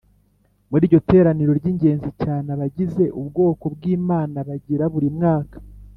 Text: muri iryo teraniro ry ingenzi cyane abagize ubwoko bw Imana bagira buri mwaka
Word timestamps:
muri 0.69 0.83
iryo 0.85 0.99
teraniro 1.09 1.51
ry 1.59 1.65
ingenzi 1.71 2.09
cyane 2.21 2.47
abagize 2.55 3.03
ubwoko 3.19 3.63
bw 3.73 3.81
Imana 3.97 4.37
bagira 4.47 4.83
buri 4.93 5.07
mwaka 5.17 5.55